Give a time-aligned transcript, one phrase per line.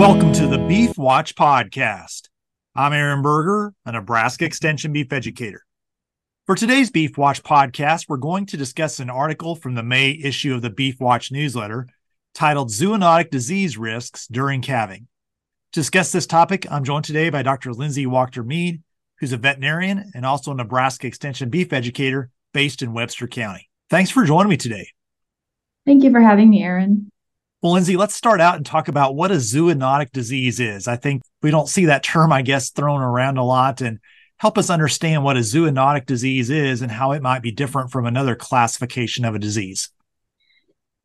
[0.00, 2.30] Welcome to the Beef Watch Podcast.
[2.74, 5.66] I'm Aaron Berger, a Nebraska Extension beef educator.
[6.46, 10.54] For today's Beef Watch podcast, we're going to discuss an article from the May issue
[10.54, 11.86] of the Beef Watch newsletter
[12.32, 15.06] titled Zoonotic Disease Risks During Calving.
[15.72, 17.74] To discuss this topic, I'm joined today by Dr.
[17.74, 18.82] Lindsay Waechter-Mead,
[19.18, 23.68] who's a veterinarian and also a Nebraska Extension beef educator based in Webster County.
[23.90, 24.88] Thanks for joining me today.
[25.84, 27.10] Thank you for having me, Aaron.
[27.62, 30.88] Well, Lindsay, let's start out and talk about what a zoonotic disease is.
[30.88, 33.82] I think we don't see that term, I guess, thrown around a lot.
[33.82, 33.98] And
[34.38, 38.06] help us understand what a zoonotic disease is and how it might be different from
[38.06, 39.90] another classification of a disease.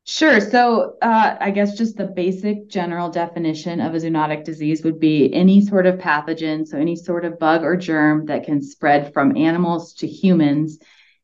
[0.06, 0.40] Sure.
[0.40, 5.34] So, uh, I guess just the basic general definition of a zoonotic disease would be
[5.34, 9.36] any sort of pathogen, so any sort of bug or germ that can spread from
[9.36, 10.78] animals to humans.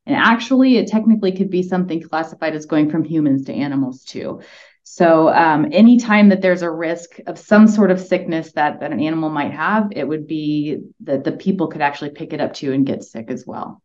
[0.05, 4.43] And actually, it technically could be something classified as going from humans to animals too.
[4.85, 9.01] So um, anytime that there's a risk of some sort of sickness that, that an
[9.01, 12.73] animal might have, it would be that the people could actually pick it up too
[12.73, 13.81] and get sick as well.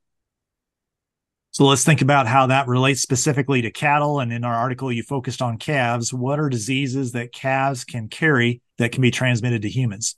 [1.51, 4.19] So let's think about how that relates specifically to cattle.
[4.19, 6.13] And in our article, you focused on calves.
[6.13, 10.17] What are diseases that calves can carry that can be transmitted to humans?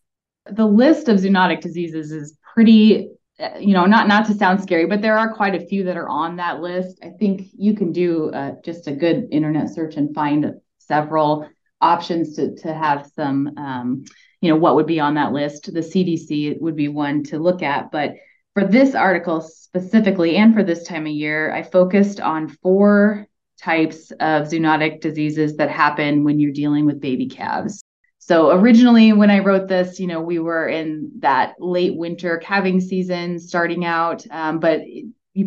[0.52, 3.10] The list of zoonotic diseases is pretty
[3.58, 6.10] you know not not to sound scary but there are quite a few that are
[6.10, 10.14] on that list i think you can do uh, just a good internet search and
[10.14, 10.54] find
[10.90, 11.48] several
[11.80, 14.04] options to to have some um,
[14.42, 15.74] you know what would be on that list.
[15.74, 18.16] The cdc would be one to look at but
[18.54, 23.28] for this article specifically and for this time of year i focused on four
[23.62, 27.84] types of zoonotic diseases that happen when you're dealing with baby calves.
[28.20, 32.82] So originally when i wrote this you know we were in that late winter calving
[32.82, 34.82] season starting out um, but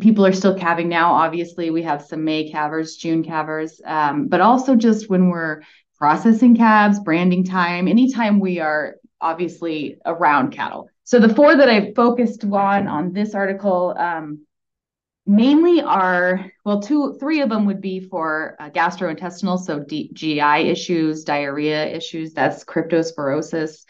[0.00, 1.12] people are still calving now.
[1.12, 5.62] Obviously, we have some May calvers, June calvers, um, but also just when we're
[5.98, 10.88] processing calves, branding time, anytime we are obviously around cattle.
[11.04, 14.46] So the four that I focused on on this article um,
[15.26, 21.24] mainly are well, two, three of them would be for uh, gastrointestinal, so GI issues,
[21.24, 22.32] diarrhea issues.
[22.32, 23.84] That's cryptosporidiosis,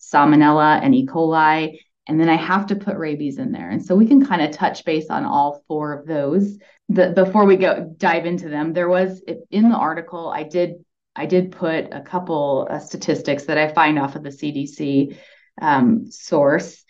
[0.00, 1.06] salmonella, and E.
[1.06, 1.78] coli.
[2.08, 3.68] And then I have to put rabies in there.
[3.68, 6.58] And so we can kind of touch base on all four of those.
[6.88, 10.84] The, before we go dive into them, there was in the article, I did
[11.16, 15.16] I did put a couple of statistics that I find off of the CDC
[15.60, 16.84] um, source.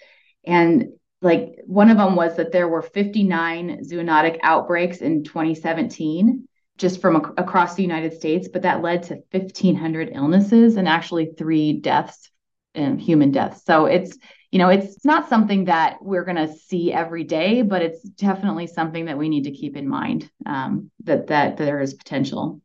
[0.44, 0.88] And
[1.22, 7.16] like one of them was that there were 59 zoonotic outbreaks in 2017 just from
[7.16, 12.30] ac- across the United States, but that led to 1,500 illnesses and actually three deaths,
[12.74, 13.64] and human deaths.
[13.64, 14.18] So it's
[14.50, 18.66] you know, it's not something that we're going to see every day, but it's definitely
[18.66, 22.60] something that we need to keep in mind um, that, that there is potential.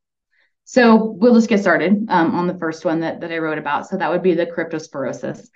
[0.64, 3.88] So we'll just get started um, on the first one that, that I wrote about.
[3.88, 5.48] So that would be the cryptosporidiosis.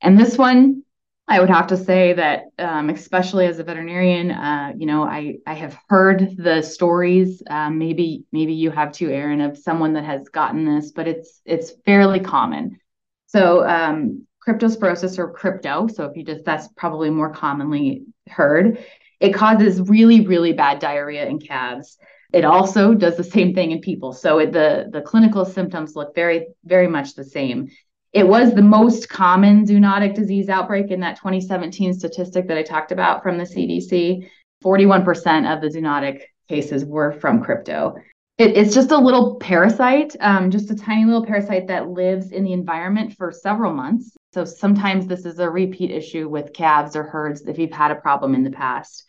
[0.00, 0.84] And this one,
[1.26, 5.36] I would have to say that, um, especially as a veterinarian, uh, you know, I
[5.46, 7.42] I have heard the stories.
[7.48, 11.40] Um, maybe maybe you have too, Aaron, of someone that has gotten this, but it's
[11.46, 12.78] it's fairly common.
[13.26, 15.86] So um, cryptosporidiosis or crypto.
[15.86, 18.84] So if you just, that's probably more commonly heard.
[19.20, 21.98] It causes really, really bad diarrhea in calves.
[22.32, 24.12] It also does the same thing in people.
[24.12, 27.70] So it, the, the clinical symptoms look very, very much the same.
[28.12, 32.92] It was the most common zoonotic disease outbreak in that 2017 statistic that I talked
[32.92, 34.28] about from the CDC.
[34.64, 37.94] 41% of the zoonotic cases were from crypto.
[38.36, 42.42] It, it's just a little parasite, um, just a tiny little parasite that lives in
[42.42, 44.16] the environment for several months.
[44.32, 47.96] So sometimes this is a repeat issue with calves or herds if you've had a
[47.96, 49.04] problem in the past.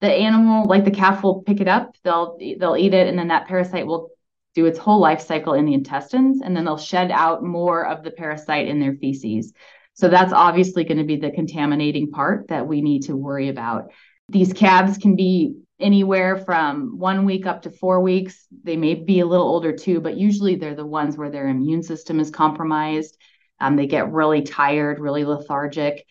[0.00, 1.94] The animal, like the calf, will pick it up.
[2.02, 4.10] They'll they'll eat it, and then that parasite will
[4.54, 8.02] do its whole life cycle in the intestines, and then they'll shed out more of
[8.02, 9.52] the parasite in their feces.
[9.94, 13.92] So that's obviously going to be the contaminating part that we need to worry about.
[14.28, 18.46] These calves can be anywhere from one week up to four weeks.
[18.62, 21.82] They may be a little older too, but usually they're the ones where their immune
[21.82, 23.16] system is compromised
[23.60, 26.04] um, they get really tired, really lethargic.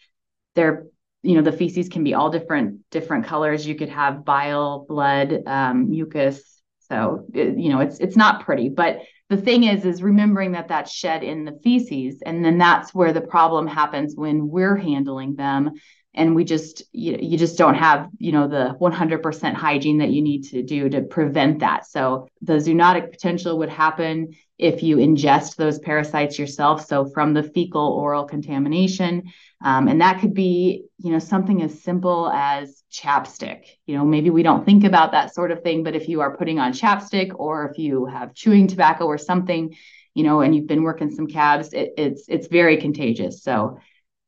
[0.55, 0.85] They're,
[1.21, 3.65] you know, the feces can be all different different colors.
[3.65, 6.61] You could have bile, blood, um, mucus.
[6.89, 8.69] So it, you know, it's it's not pretty.
[8.69, 12.93] But the thing is, is remembering that that's shed in the feces, and then that's
[12.93, 15.71] where the problem happens when we're handling them
[16.15, 20.21] and we just you, you just don't have you know the 100% hygiene that you
[20.21, 21.85] need to do to prevent that.
[21.85, 26.85] So the zoonotic potential would happen if you ingest those parasites yourself.
[26.85, 29.31] So from the fecal oral contamination
[29.63, 33.65] um, and that could be you know something as simple as chapstick.
[33.85, 36.37] You know maybe we don't think about that sort of thing but if you are
[36.37, 39.75] putting on chapstick or if you have chewing tobacco or something
[40.15, 43.43] you know, and you've been working some calves, it, it's it's very contagious.
[43.43, 43.79] So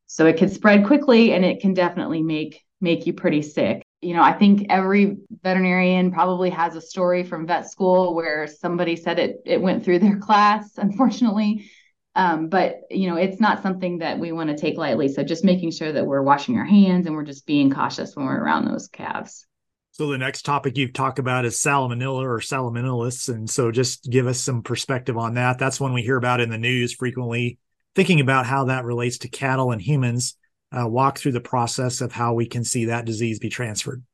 [0.08, 3.82] so it can spread quickly and it can definitely make make you pretty sick.
[4.00, 8.96] You know, I think every veterinarian probably has a story from vet school where somebody
[8.96, 11.70] said it it went through their class, unfortunately.
[12.14, 15.08] Um, but you know, it's not something that we want to take lightly.
[15.08, 18.26] So just making sure that we're washing our hands and we're just being cautious when
[18.26, 19.46] we're around those calves.
[19.92, 24.26] So the next topic you talk about is salmonella or salmonellosis, and so just give
[24.26, 25.58] us some perspective on that.
[25.58, 27.58] That's one we hear about in the news frequently.
[27.98, 30.36] Thinking about how that relates to cattle and humans,
[30.70, 34.04] uh, walk through the process of how we can see that disease be transferred.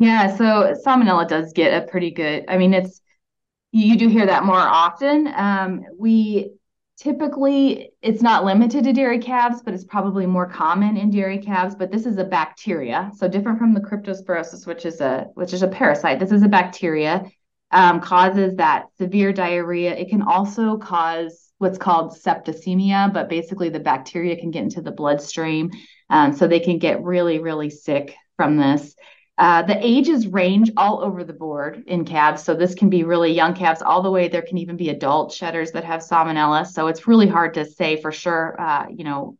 [0.00, 2.46] Yeah, so salmonella does get a pretty good.
[2.48, 3.00] I mean, it's
[3.70, 5.32] you do hear that more often.
[5.36, 6.54] Um, we
[6.96, 11.76] typically it's not limited to dairy calves, but it's probably more common in dairy calves.
[11.76, 15.62] But this is a bacteria, so different from the cryptosporidiosis, which is a which is
[15.62, 16.18] a parasite.
[16.18, 17.22] This is a bacteria,
[17.70, 19.94] um, causes that severe diarrhea.
[19.94, 24.90] It can also cause what's called septicemia, but basically the bacteria can get into the
[24.90, 25.70] bloodstream,
[26.10, 28.94] um, so they can get really really sick from this.
[29.38, 32.42] Uh, the ages range all over the board in calves.
[32.42, 34.26] So this can be really young calves all the way.
[34.26, 36.66] There can even be adult shedders that have salmonella.
[36.66, 39.38] So it's really hard to say for sure, uh, you know,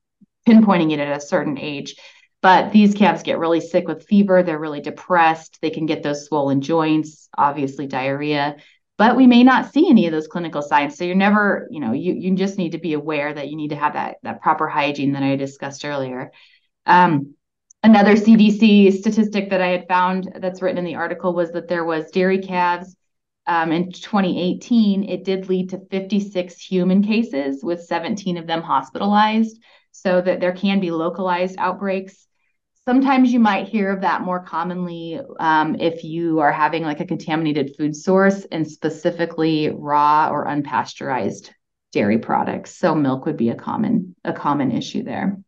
[0.48, 1.96] pinpointing it at a certain age.
[2.40, 4.44] But these calves get really sick with fever.
[4.44, 5.58] They're really depressed.
[5.60, 8.56] They can get those swollen joints, obviously diarrhea.
[8.98, 10.98] But we may not see any of those clinical signs.
[10.98, 13.68] So you're never, you know, you, you just need to be aware that you need
[13.68, 16.32] to have that, that proper hygiene that I discussed earlier.
[16.84, 17.34] Um,
[17.84, 21.84] Another CDC statistic that I had found that's written in the article was that there
[21.84, 22.96] was dairy calves
[23.46, 25.08] um, in 2018.
[25.08, 29.60] It did lead to 56 human cases, with 17 of them hospitalized.
[29.92, 32.27] So that there can be localized outbreaks.
[32.88, 37.04] Sometimes you might hear of that more commonly um, if you are having like a
[37.04, 41.50] contaminated food source and specifically raw or unpasteurized
[41.92, 42.74] dairy products.
[42.78, 45.38] So milk would be a common a common issue there.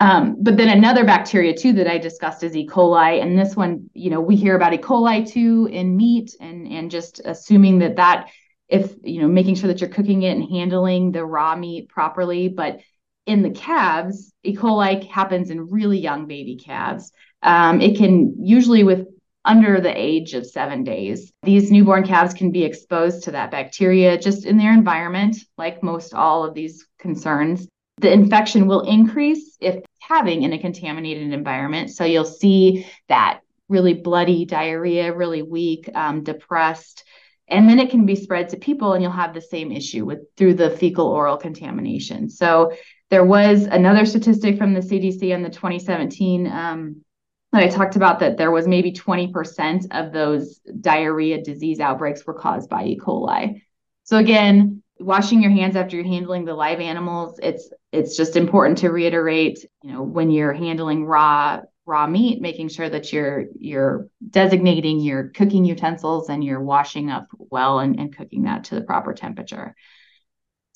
[0.00, 2.68] Um, but then another bacteria too that I discussed is E.
[2.68, 4.76] coli, and this one, you know, we hear about E.
[4.76, 8.28] coli too in meat, and and just assuming that that
[8.68, 12.48] if you know making sure that you're cooking it and handling the raw meat properly,
[12.48, 12.80] but
[13.26, 14.56] in the calves, E.
[14.56, 17.12] coli happens in really young baby calves.
[17.42, 19.08] Um, it can usually with
[19.44, 21.32] under the age of seven days.
[21.42, 26.14] These newborn calves can be exposed to that bacteria just in their environment, like most
[26.14, 27.66] all of these concerns
[28.02, 31.90] the infection will increase if having in a contaminated environment.
[31.90, 37.04] So you'll see that really bloody diarrhea, really weak, um, depressed,
[37.48, 40.20] and then it can be spread to people, and you'll have the same issue with
[40.36, 42.28] through the fecal oral contamination.
[42.28, 42.72] So
[43.12, 47.04] there was another statistic from the CDC in the 2017 um,
[47.52, 52.32] that I talked about that there was maybe 20% of those diarrhea disease outbreaks were
[52.32, 52.98] caused by E.
[52.98, 53.60] coli.
[54.04, 58.78] So again, washing your hands after you're handling the live animals it's it's just important
[58.78, 64.06] to reiterate you know when you're handling raw raw meat making sure that you're you're
[64.30, 68.82] designating your cooking utensils and you're washing up well and, and cooking that to the
[68.82, 69.74] proper temperature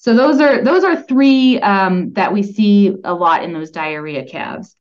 [0.06, 4.24] so those are those are three um, that we see a lot in those diarrhea
[4.24, 4.76] calves.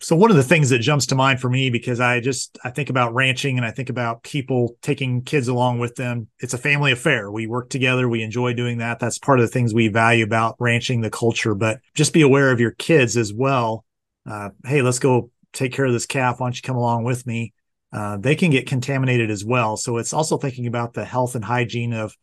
[0.00, 2.68] So one of the things that jumps to mind for me because i just i
[2.68, 6.58] think about ranching and i think about people taking kids along with them it's a
[6.58, 7.30] family affair.
[7.30, 8.06] We work together.
[8.06, 8.98] We enjoy doing that.
[8.98, 11.54] That's part of the things we value about ranching the culture.
[11.54, 13.82] But just be aware of your kids as well.
[14.28, 16.38] Uh, hey let's go take care of this calf.
[16.38, 17.54] Why don't you come along with me?
[17.94, 19.78] Uh, they can get contaminated as well.
[19.78, 22.14] So it's also thinking about the health and hygiene of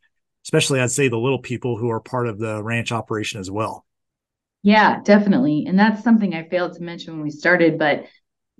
[0.44, 3.86] especially i'd say the little people who are part of the ranch operation as well
[4.64, 5.66] yeah, definitely.
[5.68, 7.78] And that's something I failed to mention when we started.
[7.78, 8.06] But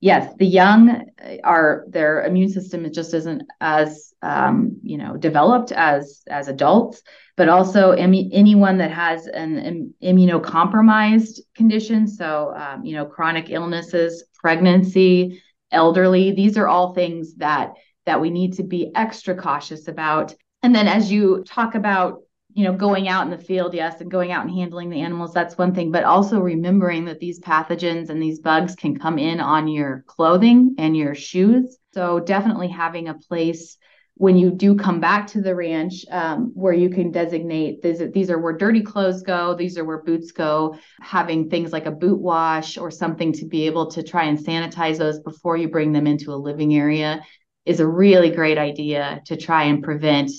[0.02, 1.06] yes, the young
[1.46, 7.02] are their immune system just isn't as um, you know developed as as adults.
[7.38, 15.42] But also anyone that has an immunocompromised condition, so um, you know chronic illnesses, pregnancy,
[15.72, 16.34] elderly.
[16.34, 17.72] These are all things that
[18.06, 20.36] that we need to be extra cautious about.
[20.64, 24.12] And then as you talk about you know, going out in the field, yes, and
[24.12, 28.10] going out and handling the animals, that's one thing, but also remembering that these pathogens
[28.10, 31.78] and these bugs can come in on your clothing and your shoes.
[31.94, 33.78] So definitely having a place
[34.16, 38.30] when you do come back to the ranch um, where you can designate these, these
[38.30, 42.20] are where dirty clothes go these are where boots go having things like a boot
[42.20, 46.06] wash or something to be able to try and sanitize those before you bring them
[46.06, 47.26] into a living area
[47.66, 50.30] is a really great idea to try and prevent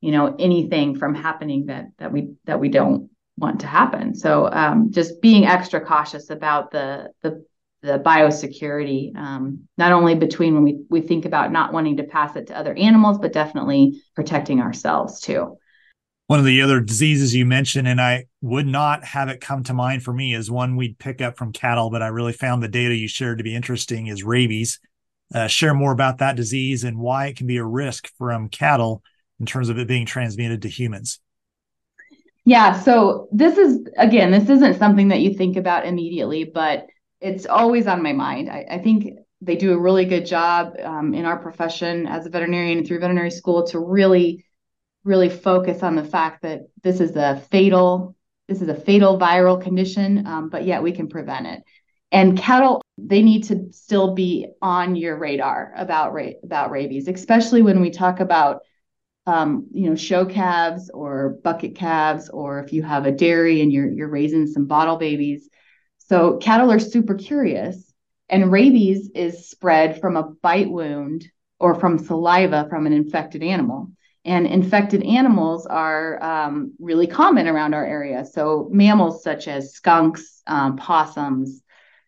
[0.00, 4.14] you know anything from happening that that we that we don't want to happen.
[4.14, 7.44] So um, just being extra cautious about the the
[7.82, 12.36] the biosecurity um, not only between when we, we think about not wanting to pass
[12.36, 15.56] it to other animals but definitely protecting ourselves too.
[16.26, 19.74] One of the other diseases you mentioned, and I would not have it come to
[19.74, 22.68] mind for me, is one we'd pick up from cattle, but I really found the
[22.68, 24.78] data you shared to be interesting is rabies.
[25.34, 29.02] Uh, share more about that disease and why it can be a risk from cattle
[29.40, 31.18] in terms of it being transmitted to humans.
[32.44, 36.86] Yeah, so this is again, this isn't something that you think about immediately, but
[37.20, 38.48] it's always on my mind.
[38.48, 42.30] I, I think they do a really good job um, in our profession as a
[42.30, 44.44] veterinarian through veterinary school to really
[45.02, 48.14] really focus on the fact that this is a fatal
[48.48, 51.62] this is a fatal viral condition, um, but yet we can prevent it.
[52.10, 57.62] And cattle, they need to still be on your radar about ra- about rabies, especially
[57.62, 58.62] when we talk about
[59.26, 63.72] um, you know show calves or bucket calves, or if you have a dairy and
[63.72, 65.48] you're you're raising some bottle babies.
[65.98, 67.92] So cattle are super curious,
[68.28, 71.26] and rabies is spread from a bite wound
[71.60, 73.92] or from saliva from an infected animal.
[74.24, 78.24] And infected animals are um, really common around our area.
[78.24, 81.62] So, mammals such as skunks, um, possums,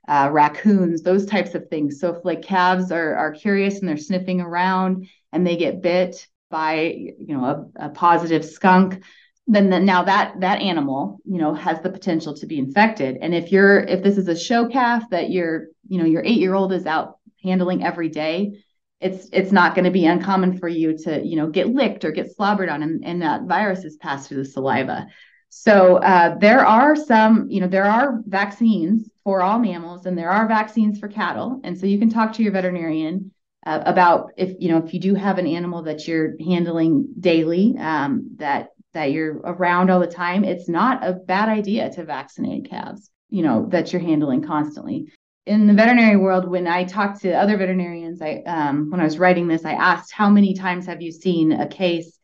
[0.07, 2.01] uh, raccoons, those types of things.
[2.01, 6.27] So, if like calves are, are curious and they're sniffing around and they get bit
[6.53, 9.03] by, you know, a, a positive skunk,
[9.49, 13.19] then the, now that that animal, you know, has the potential to be infected.
[13.21, 16.39] And if you're if this is a show calf that your, you know, your eight
[16.39, 18.63] year old is out handling every day,
[19.03, 22.13] it's it's not going to be uncommon for you to you know get licked or
[22.13, 25.07] get slobbered on and, and that virus is passed through the saliva
[25.49, 30.31] so uh, there are some you know there are vaccines for all mammals and there
[30.31, 33.33] are vaccines for cattle and so you can talk to your veterinarian
[33.65, 37.75] uh, about if you know if you do have an animal that you're handling daily
[37.79, 42.69] um, that that you're around all the time it's not a bad idea to vaccinate
[42.69, 45.11] calves you know that you're handling constantly.
[45.47, 49.19] In the veterinary world, when I talked to other veterinarians, I um, when I was
[49.19, 52.19] writing this, I asked how many times have you seen a case,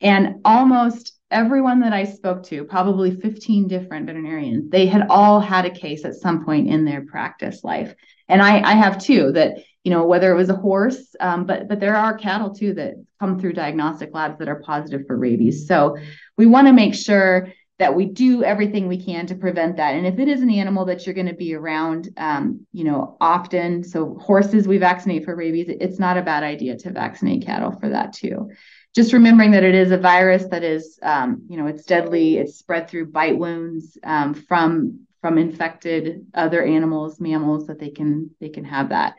[0.00, 5.66] and almost everyone that I spoke to, probably 15 different veterinarians, they had all had
[5.66, 7.94] a case at some point in their practice life,
[8.28, 9.32] and I, I have too.
[9.32, 12.74] That you know whether it was a horse, um, but but there are cattle too
[12.74, 15.66] that come through diagnostic labs that are positive for rabies.
[15.66, 15.96] So
[16.36, 19.94] we want to make sure that we do everything we can to prevent that.
[19.94, 23.16] And if it is an animal that you're going to be around, um, you know,
[23.20, 27.72] often, so horses we vaccinate for rabies, it's not a bad idea to vaccinate cattle
[27.72, 28.50] for that too.
[28.94, 32.38] Just remembering that it is a virus that is, um, you know, it's deadly.
[32.38, 38.28] It's spread through bite wounds um, from from infected other animals, mammals that they can
[38.42, 39.14] they can have that.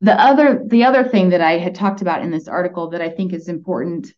[0.00, 3.10] The other the other thing that I had talked about in this article that I
[3.10, 4.12] think is important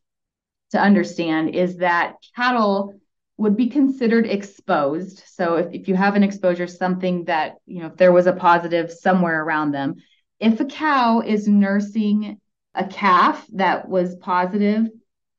[0.73, 2.93] to understand is that cattle
[3.39, 5.23] would be considered exposed.
[5.25, 8.35] So if, if you have an exposure, something that, you know, if there was a
[8.35, 9.95] positive somewhere around them,
[10.39, 12.43] if a cow is nursing
[12.75, 14.87] a calf that was positive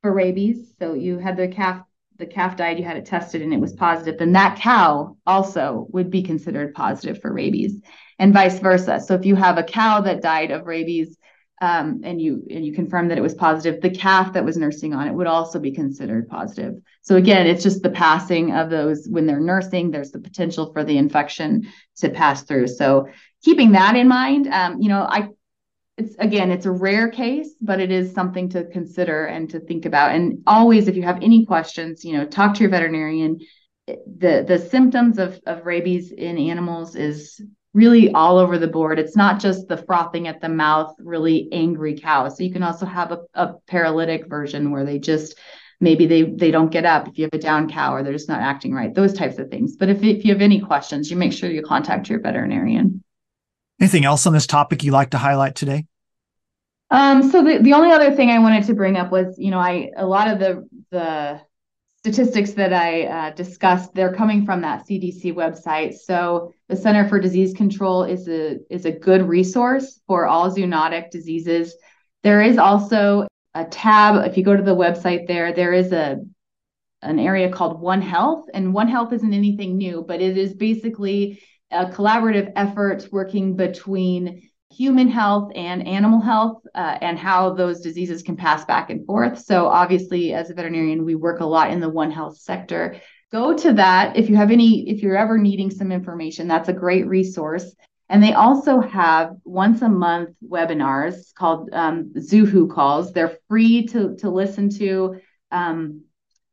[0.02, 1.84] for rabies, so you had the calf,
[2.18, 5.88] the calf died, you had it tested and it was positive, then that cow also
[5.92, 7.82] would be considered positive for rabies
[8.20, 9.00] and vice versa.
[9.00, 11.18] So if you have a cow that died of rabies
[11.60, 14.94] um, and you and you confirm that it was positive, the calf that was nursing
[14.94, 16.76] on it would also be considered positive.
[17.02, 19.90] So again, it's just the passing of those when they're nursing.
[19.90, 22.68] There's the potential for the infection to pass through.
[22.68, 23.08] So
[23.44, 25.30] keeping that in mind, um, you know, I
[25.98, 29.86] it's again, it's a rare case, but it is something to consider and to think
[29.86, 30.14] about.
[30.14, 33.40] And always, if you have any questions, you know, talk to your veterinarian.
[33.88, 37.42] The the symptoms of of rabies in animals is
[37.74, 39.00] really all over the board.
[39.00, 42.28] It's not just the frothing at the mouth, really angry cow.
[42.28, 45.36] So you can also have a, a paralytic version where they just
[45.80, 48.30] maybe they they don't get up if you have a down cow or they're just
[48.30, 48.94] not acting right.
[48.94, 49.76] Those types of things.
[49.76, 53.04] But if if you have any questions, you make sure you contact your veterinarian.
[53.80, 55.86] Anything else on this topic you'd like to highlight today?
[56.90, 59.60] Um, so the, the only other thing I wanted to bring up was, you know,
[59.60, 61.42] I a lot of the the
[62.00, 65.96] statistics that I uh, discussed, they're coming from that CDC website.
[65.96, 71.12] So the Center for Disease Control is a is a good resource for all zoonotic
[71.12, 71.76] diseases.
[72.24, 75.54] There is also a tab if you go to the website there.
[75.54, 76.20] There is a
[77.02, 81.42] an area called One Health, and One Health isn't anything new, but it is basically
[81.72, 88.22] a collaborative effort working between human health and animal health uh, and how those diseases
[88.22, 89.40] can pass back and forth.
[89.40, 93.00] So, obviously, as a veterinarian, we work a lot in the One Health sector.
[93.32, 96.74] Go to that if you have any, if you're ever needing some information, that's a
[96.74, 97.76] great resource.
[98.10, 102.14] And they also have once a month webinars called um,
[102.70, 103.12] calls.
[103.12, 105.20] They're free to, to listen to.
[105.52, 106.04] Um,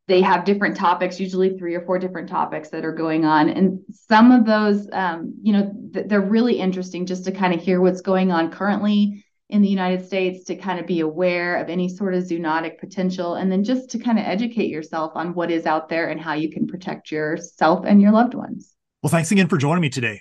[0.07, 3.49] they have different topics, usually three or four different topics that are going on.
[3.49, 7.61] And some of those, um, you know, th- they're really interesting just to kind of
[7.61, 11.69] hear what's going on currently in the United States to kind of be aware of
[11.69, 15.51] any sort of zoonotic potential and then just to kind of educate yourself on what
[15.51, 18.75] is out there and how you can protect yourself and your loved ones.
[19.03, 20.21] Well, thanks again for joining me today.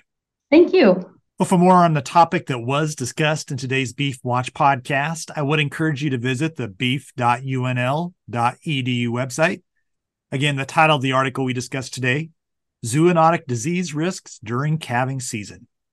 [0.50, 1.10] Thank you.
[1.38, 5.42] Well, for more on the topic that was discussed in today's Beef Watch podcast, I
[5.42, 8.12] would encourage you to visit the beef.unl.edu
[9.08, 9.62] website.
[10.34, 12.30] Again, the title of the article we discussed today
[12.84, 15.68] Zoonotic Disease Risks During Calving Season.